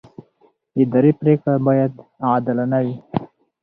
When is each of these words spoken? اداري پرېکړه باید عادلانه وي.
اداري 0.81 1.11
پرېکړه 1.21 1.53
باید 1.67 1.93
عادلانه 2.27 2.79
وي. 2.85 2.95